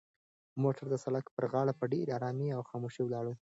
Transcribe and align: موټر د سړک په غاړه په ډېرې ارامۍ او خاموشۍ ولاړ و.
موټر 0.61 0.85
د 0.91 0.95
سړک 1.03 1.25
په 1.35 1.43
غاړه 1.51 1.73
په 1.79 1.85
ډېرې 1.91 2.13
ارامۍ 2.17 2.49
او 2.53 2.61
خاموشۍ 2.69 3.01
ولاړ 3.03 3.25
و. 3.29 3.33